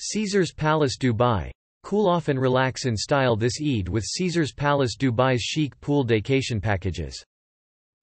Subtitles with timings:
[0.00, 1.50] Caesars Palace Dubai.
[1.82, 6.60] Cool off and relax in style this Eid with Caesars Palace Dubai's chic pool vacation
[6.60, 7.20] packages.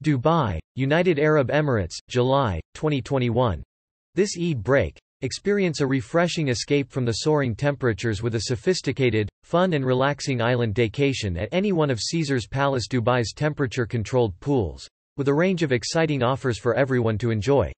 [0.04, 3.64] Dubai, United Arab Emirates, July, 2021.
[4.14, 9.72] This Eid break, experience a refreshing escape from the soaring temperatures with a sophisticated, fun
[9.72, 14.86] and relaxing island vacation at any one of Caesars Palace Dubai's temperature-controlled pools,
[15.16, 17.72] with a range of exciting offers for everyone to enjoy.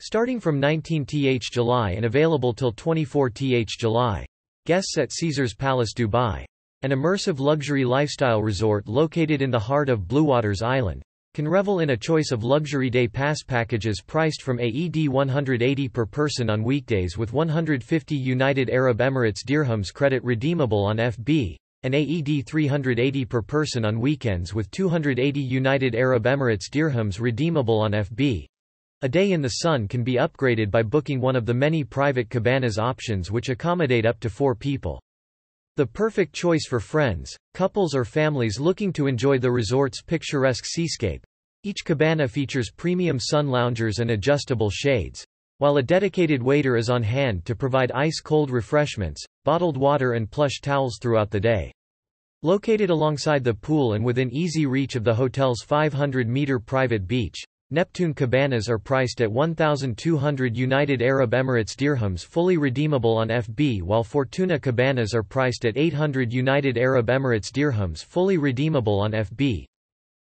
[0.00, 4.26] Starting from 19th July and available till 24th July.
[4.66, 6.44] Guests at Caesars Palace Dubai.
[6.82, 11.02] An immersive luxury lifestyle resort located in the heart of Bluewaters Island,
[11.32, 16.06] can revel in a choice of luxury day pass packages priced from AED 180 per
[16.06, 22.46] person on weekdays with 150 United Arab Emirates dirhams credit redeemable on FB, and AED
[22.46, 28.46] 380 per person on weekends with 280 United Arab Emirates dirhams redeemable on FB.
[29.04, 32.30] A day in the sun can be upgraded by booking one of the many private
[32.30, 34.98] cabanas options which accommodate up to four people.
[35.76, 41.22] The perfect choice for friends, couples or families looking to enjoy the resort's picturesque seascape.
[41.64, 45.22] Each cabana features premium sun loungers and adjustable shades.
[45.58, 50.62] While a dedicated waiter is on hand to provide ice-cold refreshments, bottled water and plush
[50.62, 51.70] towels throughout the day.
[52.42, 57.44] Located alongside the pool and within easy reach of the hotel's 500-meter private beach,
[57.74, 64.04] Neptune cabanas are priced at 1,200 United Arab Emirates dirhams fully redeemable on FB while
[64.04, 69.64] Fortuna cabanas are priced at 800 United Arab Emirates dirhams fully redeemable on FB.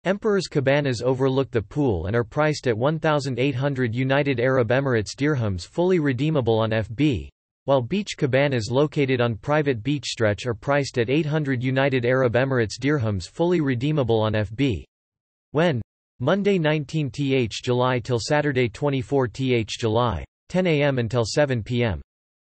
[0.03, 5.97] Emperor's cabanas overlook the pool and are priced at 1,800 United Arab Emirates dirhams fully
[5.97, 7.29] redeemable on FB,
[7.65, 12.77] while beach cabanas located on private beach stretch are priced at 800 United Arab Emirates
[12.79, 14.83] dirhams fully redeemable on FB.
[15.49, 15.81] When
[16.21, 20.99] Monday 19th July till Saturday 24th July, 10 a.m.
[20.99, 22.01] until 7 p.m.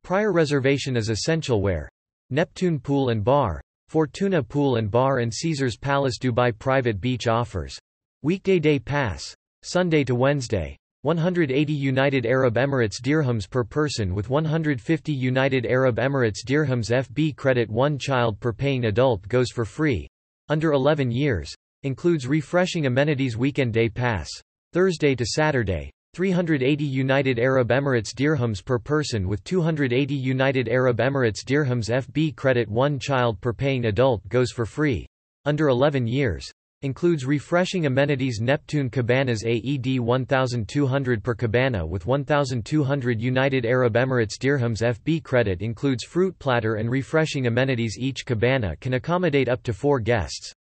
[0.04, 1.88] Prior reservation is essential where
[2.28, 7.78] Neptune Pool and Bar, Fortuna Pool and Bar and Caesars Palace Dubai Private Beach offers.
[8.22, 9.34] Weekday day pass.
[9.62, 10.76] Sunday to Wednesday.
[11.00, 17.70] 180 United Arab Emirates dirhams per person with 150 United Arab Emirates dirhams FB credit
[17.70, 20.06] one child per paying adult goes for free.
[20.50, 21.54] Under 11 years.
[21.84, 24.30] Includes refreshing amenities weekend day pass.
[24.72, 25.90] Thursday to Saturday.
[26.14, 32.68] 380 United Arab Emirates dirhams per person with 280 United Arab Emirates dirhams FB credit
[32.68, 35.08] one child per paying adult goes for free.
[35.44, 36.48] Under 11 years.
[36.82, 44.82] Includes refreshing amenities Neptune Cabanas AED 1200 per cabana with 1200 United Arab Emirates dirhams
[44.82, 49.98] FB credit includes fruit platter and refreshing amenities each cabana can accommodate up to 4
[49.98, 50.54] guests.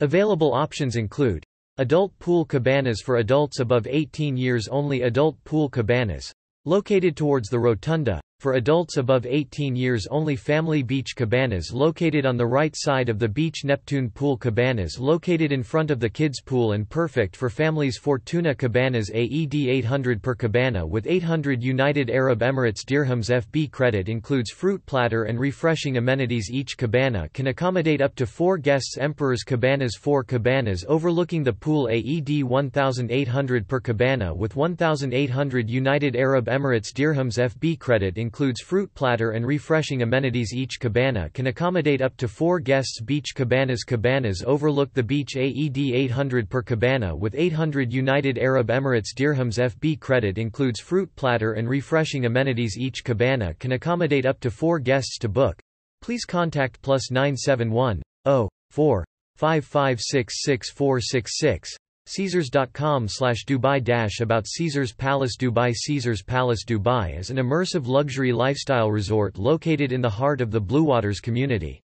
[0.00, 1.44] Available options include
[1.76, 6.32] Adult pool cabanas for adults above 18 years only Adult pool cabanas,
[6.64, 12.38] located towards the rotunda, for adults above 18 years only Family Beach Cabanas located on
[12.38, 16.40] the right side of the beach Neptune Pool Cabanas located in front of the kids
[16.40, 22.40] pool and perfect for families Fortuna Cabanas AED 800 per cabana with 800 United Arab
[22.40, 26.48] Emirates dirhams FB credit includes fruit platter and refreshing amenities.
[26.50, 28.96] Each cabana can accommodate up to 4 guests.
[28.96, 36.46] Emperor's Cabanas 4 cabanas overlooking the pool AED 1800 per cabana with 1800 United Arab
[36.46, 40.52] Emirates dirhams FB credit includes fruit platter and refreshing amenities.
[40.54, 43.00] Each cabana can accommodate up to four guests.
[43.00, 45.36] Beach Cabanas Cabanas overlook the beach.
[45.36, 49.58] AED 800 per cabana with 800 United Arab Emirates dirhams.
[49.58, 52.78] FB credit includes fruit platter and refreshing amenities.
[52.78, 55.18] Each cabana can accommodate up to four guests.
[55.18, 55.58] To book.
[56.00, 59.04] Please contact plus 971 0 4
[59.40, 67.86] 55666466 Caesars.com slash Dubai dash about Caesars Palace Dubai Caesars Palace Dubai is an immersive
[67.86, 71.80] luxury lifestyle resort located in the heart of the Bluewaters community.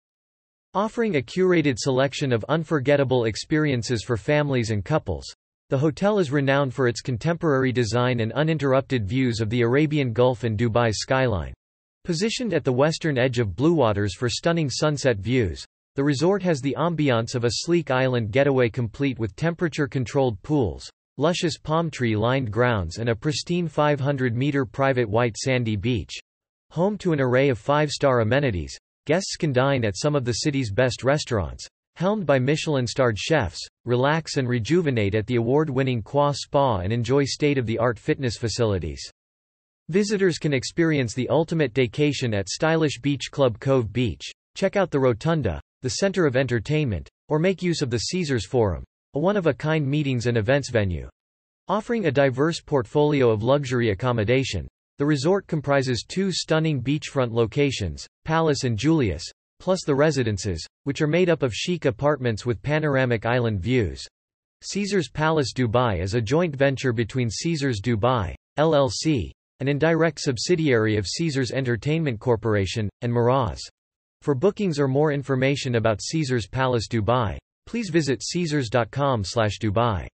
[0.74, 5.24] Offering a curated selection of unforgettable experiences for families and couples.
[5.70, 10.44] The hotel is renowned for its contemporary design and uninterrupted views of the Arabian Gulf
[10.44, 11.54] and Dubai's skyline.
[12.04, 15.66] Positioned at the western edge of Bluewaters for stunning sunset views,
[15.96, 21.56] the resort has the ambiance of a sleek island getaway complete with temperature-controlled pools, luscious
[21.56, 26.12] palm tree-lined grounds and a pristine 500-meter private white sandy beach.
[26.72, 28.76] Home to an array of five-star amenities,
[29.06, 31.66] guests can dine at some of the city's best restaurants.
[31.94, 37.98] Helmed by Michelin-starred chefs, relax and rejuvenate at the award-winning Qua Spa and enjoy state-of-the-art
[37.98, 39.00] fitness facilities.
[39.88, 44.30] Visitors can experience the ultimate vacation at stylish beach club Cove Beach.
[44.54, 48.82] Check out the Rotunda, the center of entertainment, or make use of the Caesars Forum,
[49.14, 51.08] a one-of-a-kind meetings and events venue.
[51.68, 54.66] Offering a diverse portfolio of luxury accommodation.
[54.98, 59.22] The resort comprises two stunning beachfront locations, Palace and Julius,
[59.60, 64.04] plus the residences, which are made up of chic apartments with panoramic island views.
[64.64, 69.30] Caesars Palace Dubai is a joint venture between Caesars Dubai, LLC,
[69.60, 73.60] an indirect subsidiary of Caesars Entertainment Corporation, and Meraas.
[74.22, 80.08] For bookings or more information about Caesars Palace Dubai, please visit caesars.com/dubai.